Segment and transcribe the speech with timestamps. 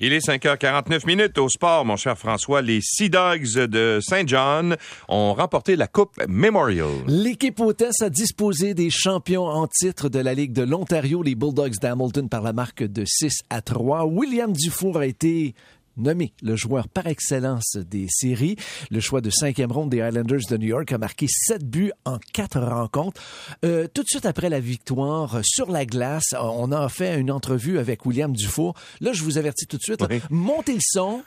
[0.00, 2.60] Il est 5h49 minutes au sport, mon cher François.
[2.62, 4.76] Les Sea Dogs de Saint John
[5.08, 6.88] ont remporté la Coupe Memorial.
[7.06, 11.78] L'équipe hôtesse a disposé des champions en titre de la Ligue de l'Ontario, les Bulldogs
[11.80, 14.06] d'Hamilton, par la marque de 6 à 3.
[14.06, 15.54] William Dufour a été
[15.96, 18.56] nommé le joueur par excellence des séries.
[18.90, 22.18] Le choix de cinquième ronde des Islanders de New York a marqué sept buts en
[22.32, 23.20] quatre rencontres.
[23.64, 27.78] Euh, tout de suite après la victoire sur la glace, on a fait une entrevue
[27.78, 28.74] avec William Dufour.
[29.00, 30.20] Là, je vous avertis tout de suite, Oui.
[30.30, 31.22] montez le son.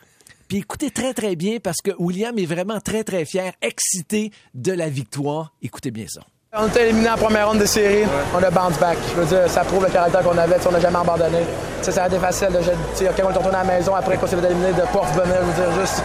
[0.48, 4.71] Puis écoutez très très bien parce que William est vraiment très très fier, excité de
[4.71, 5.54] la victoire.
[5.62, 6.21] Écoutez bien ça.
[6.59, 8.03] On était éliminé en première ronde de série.
[8.35, 8.98] On a bounce back.
[9.15, 10.55] Je veux dire, ça prouve le caractère qu'on avait.
[10.67, 11.39] On n'a jamais abandonné.
[11.81, 12.49] Ça a été facile.
[12.49, 12.59] de-
[12.95, 14.99] sais, quand on est retourné à la maison après qu'on s'est fait éliminer, de pas
[14.99, 15.38] revenir.
[15.41, 16.01] Je veux dire, juste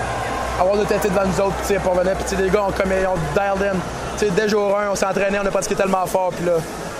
[0.60, 2.14] avoir de tête devant nous autres, pour revenir.
[2.16, 3.76] Puis les gars, on, comme, on dialed in.
[4.18, 6.52] Tu sais, dès jour 1, on s'est entraîné, on a pratiqué tellement fort, puis là,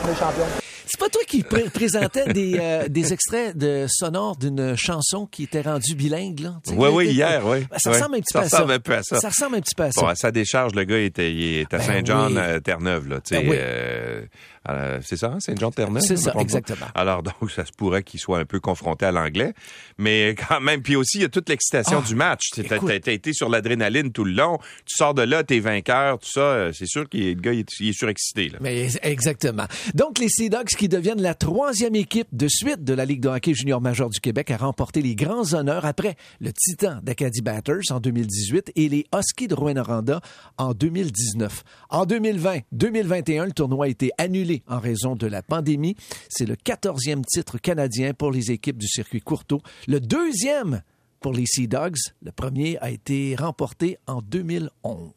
[0.05, 0.62] on est champion.
[0.95, 5.45] C'est pas toi qui pré- présentais des, euh, des extraits de sonores d'une chanson qui
[5.45, 6.56] était rendue bilingue, là?
[6.68, 7.60] Oui, oui, était- hier, oui.
[7.70, 7.96] Ben, Ça Oui.
[7.96, 8.56] ressemble un petit Ça peu à ça.
[8.59, 9.20] ressemble un peu à ça.
[9.20, 10.01] Ça ressemble un petit peu à ça.
[10.02, 12.34] Bon, à sa décharge, le gars était, il est à Ben Saint-Jean, oui.
[12.37, 13.21] euh, Terre-Neuve, là.
[13.23, 13.57] Tu sais, Ben oui.
[13.59, 14.23] euh,
[14.68, 15.37] euh, c'est ça?
[15.41, 16.41] C'est je me ça, trompe pas?
[16.43, 16.87] exactement.
[16.95, 19.52] Alors, donc, ça se pourrait qu'il soit un peu confronté à l'anglais.
[19.99, 22.43] Mais quand même, puis aussi, il y a toute l'excitation Ah, du match.
[22.55, 24.59] T'as été sur l'adrénaline tout le long.
[24.87, 26.40] Tu sors de là, t'es vainqueur, tout ça.
[26.40, 28.59] euh, C'est sûr que le gars, il est, il est surexcité, là.
[28.60, 29.66] Mais exactement.
[29.95, 33.29] Donc, les Sea Dogs qui deviennent la troisième équipe de suite de la Ligue de
[33.29, 37.90] hockey junior major du Québec à remporter les grands honneurs après le Titan d'Acadie Batters
[37.90, 40.21] en 2018 et les Huskies de Rouyn-Noranda
[40.59, 41.63] en 2019.
[41.90, 45.97] En 2020-2021, le tournoi a été annulé en raison de la pandémie.
[46.29, 49.63] C'est le 14e titre canadien pour les équipes du circuit Courteau.
[49.89, 50.83] Le deuxième
[51.23, 51.98] pour les Sea Dogs.
[52.23, 55.12] Le premier a été remporté en 2011.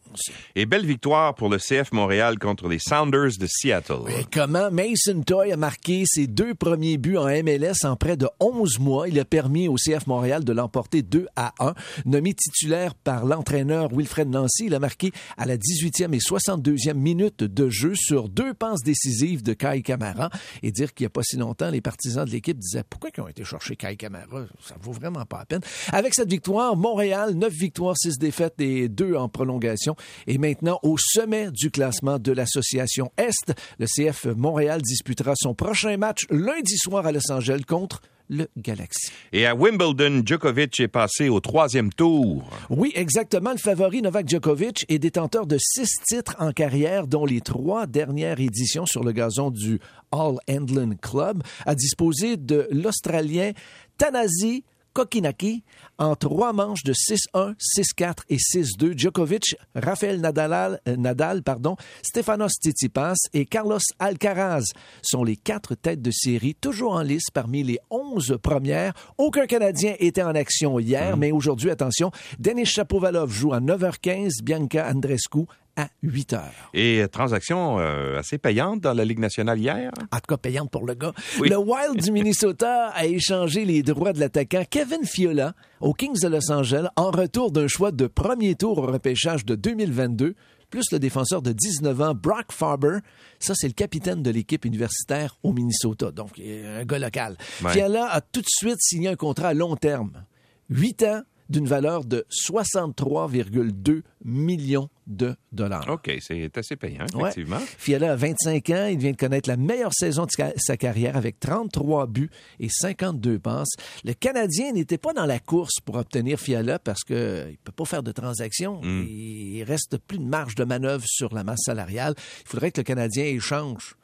[0.56, 4.04] Et belle victoire pour le CF Montréal contre les Sounders de Seattle.
[4.08, 8.28] Et comment Mason Toy a marqué ses deux premiers buts en MLS en près de
[8.40, 9.10] 11 mois?
[9.10, 11.74] Il a permis au CF Montréal de l'emporter 2 à 1.
[12.06, 17.44] Nommé titulaire par l'entraîneur Wilfred Nancy, il a marqué à la 18e et 62e minute
[17.44, 20.30] de jeu sur deux passes décisives de Kai Kamara.
[20.64, 23.22] Et dire qu'il n'y a pas si longtemps, les partisans de l'équipe disaient pourquoi ils
[23.22, 24.46] ont été chercher Kai Kamara?
[24.64, 25.62] Ça vaut vraiment pas la peine.
[25.96, 29.96] Avec cette victoire, Montréal, 9 victoires, 6 défaites et 2 en prolongation.
[30.28, 35.96] Et maintenant, au sommet du classement de l'association Est, le CF Montréal disputera son prochain
[35.96, 39.10] match lundi soir à Los Angeles contre le Galaxy.
[39.32, 42.44] Et à Wimbledon, Djokovic est passé au troisième tour.
[42.70, 43.54] Oui, exactement.
[43.54, 48.42] Le favori Novak Djokovic est détenteur de six titres en carrière, dont les trois dernières
[48.42, 49.80] éditions sur le gazon du
[50.12, 53.54] All England Club, a disposé de l'Australien
[53.98, 55.64] Tanasi Kokinaki
[55.98, 58.98] en trois manches de 6-1, 6-4 et 6-2.
[58.98, 64.64] Djokovic, Rafael Nadal, euh, Nadal pardon, Stefanos Tsitsipas et Carlos Alcaraz
[65.02, 68.94] sont les quatre têtes de série, toujours en lice parmi les 11 premières.
[69.18, 74.90] Aucun Canadien était en action hier, mais aujourd'hui, attention, Denis Shapovalov joue à 9h15, Bianca
[74.90, 75.46] Andrescu
[75.76, 76.42] à 8h.
[76.74, 79.92] Et euh, transaction euh, assez payante dans la Ligue nationale hier.
[80.12, 81.14] En tout cas, payante pour le gars.
[81.40, 81.50] Oui.
[81.50, 86.28] Le Wild du Minnesota a échangé les droits de l'attaquant Kevin Fiola aux Kings de
[86.28, 90.36] Los Angeles en retour d'un choix de premier tour au repêchage de 2022,
[90.70, 93.00] plus le défenseur de 19 ans, Brock Farber.
[93.40, 97.38] Ça, c'est le capitaine de l'équipe universitaire au Minnesota, donc un gars local.
[97.64, 97.72] Ouais.
[97.72, 100.24] Fiola a tout de suite signé un contrat à long terme.
[100.70, 105.88] Huit ans d'une valeur de 63,2 millions de dollars.
[105.90, 107.30] OK, c'est assez payant, Ouais.
[107.30, 107.60] effectivement.
[107.78, 108.88] Fiala a 25 ans.
[108.92, 112.30] Il vient de connaître la meilleure saison de sa carrière avec 33 buts
[112.60, 113.70] et 52 passes.
[114.04, 117.86] Le Canadien n'était pas dans la course pour obtenir Fiala parce qu'il ne peut pas
[117.86, 118.82] faire de transactions.
[118.84, 122.16] Il reste plus de marge de manœuvre sur la masse salariale.
[122.18, 123.96] Il faudrait que le Canadien échange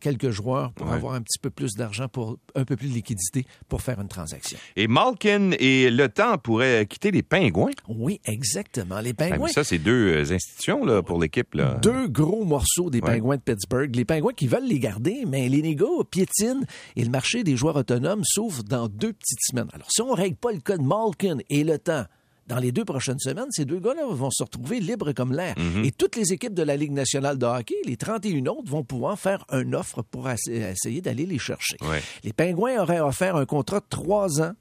[0.00, 0.94] quelques joueurs pour Ouais.
[0.94, 4.08] avoir un petit peu plus d'argent, pour un peu plus de liquidité pour faire une
[4.08, 4.58] transaction.
[4.76, 7.70] Et Malkin et Le Temps pourraient quitter les Pingouins.
[7.88, 9.00] Oui, exactement.
[9.00, 11.56] Les Ah, Pingouins ça, c'est deux euh, institutions là, pour l'équipe.
[11.82, 13.12] Deux gros morceaux des Ouais.
[13.14, 13.94] Pingouins de Pittsburgh.
[13.94, 16.62] Les Pingouins qui veulent les garder, mais les négos piétinent
[16.96, 19.68] et le marché des joueurs autonomes s'ouvre dans deux petites semaines.
[19.72, 22.04] Alors, si on ne règle pas le cas de Malkin et le temps
[22.48, 25.54] dans les deux prochaines semaines, ces deux gars-là vont se retrouver libres comme l'air.
[25.58, 25.84] Mhm.
[25.84, 29.18] Et toutes les équipes de la Ligue nationale de hockey, les 31 autres, vont pouvoir
[29.18, 31.76] faire une offre pour essa- essayer d'aller les chercher.
[31.82, 32.02] Ouais.
[32.24, 34.52] Les Pingouins auraient offert un contrat de trois ans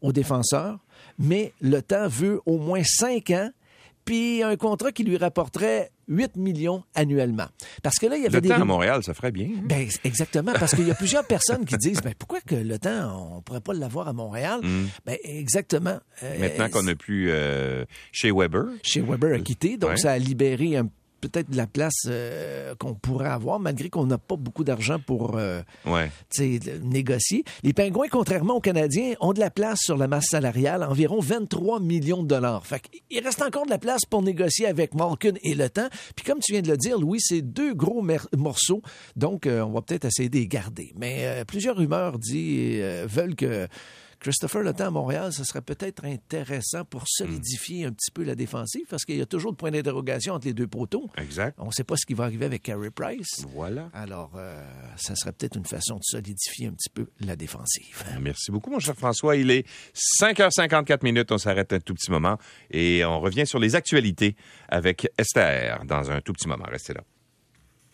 [0.00, 0.78] aux défenseurs,
[1.18, 3.50] mais le temps veut au moins cinq ans,
[4.04, 7.46] puis un contrat qui lui rapporterait 8 millions annuellement.
[7.82, 8.48] Parce que là, il y avait Le des...
[8.48, 9.48] Temps à Montréal, ça ferait bien.
[9.64, 12.78] Ben, c'est- exactement, parce qu'il y a plusieurs personnes qui disent ben, pourquoi que le
[12.78, 14.60] temps, on pourrait pas l'avoir à Montréal?
[15.06, 15.98] Ben, exactement.
[16.22, 16.40] Euh, Mm.
[16.40, 18.64] Maintenant qu'on n'a plus euh, chez Weber.
[18.82, 19.96] Chez Weber a quitté, donc Ouais.
[19.96, 20.88] ça a libéré un
[21.28, 25.36] peut-être de la place euh, qu'on pourrait avoir, malgré qu'on n'a pas beaucoup d'argent pour
[25.36, 26.10] euh, Ouais.
[26.82, 27.44] négocier.
[27.62, 31.80] Les Pingouins, contrairement aux Canadiens, ont de la place sur la masse salariale, environ 23
[31.80, 32.66] millions de dollars.
[32.66, 35.88] Fait il reste encore de la place pour négocier avec Malkin et le temps.
[36.16, 38.04] Puis comme tu viens de le dire, Louis, c'est deux gros
[38.36, 38.82] morceaux,
[39.16, 40.92] donc euh, on va peut-être essayer de les garder.
[40.96, 43.68] Mais plusieurs rumeurs disent, euh, veulent que
[44.24, 48.34] Christopher Le Temps à Montréal, ce serait peut-être intéressant pour solidifier un petit peu la
[48.34, 51.10] défensive, parce qu'il y a toujours de points d'interrogation entre les deux poteaux.
[51.18, 51.54] Exact.
[51.60, 53.44] On ne sait pas ce qui va arriver avec Carey Price.
[53.52, 53.90] Voilà.
[53.92, 54.64] Alors, euh,
[54.96, 58.02] ça serait peut-être une façon de solidifier un petit peu la défensive.
[58.18, 59.36] Merci beaucoup, mon cher François.
[59.36, 61.30] Il est 5h54 minutes.
[61.30, 62.38] On s'arrête un tout petit moment
[62.70, 64.36] et on revient sur les actualités
[64.70, 66.64] avec Esther dans un tout petit moment.
[66.70, 67.02] Restez là.